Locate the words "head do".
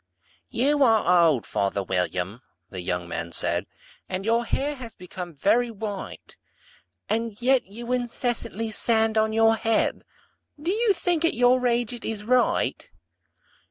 9.55-10.71